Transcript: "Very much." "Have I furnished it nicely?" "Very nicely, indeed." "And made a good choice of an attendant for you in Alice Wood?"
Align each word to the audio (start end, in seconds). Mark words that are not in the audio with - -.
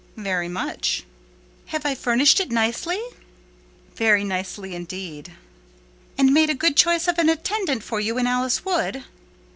"Very 0.17 0.49
much." 0.49 1.03
"Have 1.67 1.85
I 1.85 1.93
furnished 1.93 2.39
it 2.39 2.49
nicely?" 2.49 2.99
"Very 3.95 4.23
nicely, 4.23 4.73
indeed." 4.73 5.33
"And 6.17 6.33
made 6.33 6.49
a 6.49 6.55
good 6.55 6.75
choice 6.75 7.07
of 7.07 7.19
an 7.19 7.29
attendant 7.29 7.83
for 7.83 7.99
you 7.99 8.17
in 8.17 8.25
Alice 8.25 8.65
Wood?" 8.65 9.03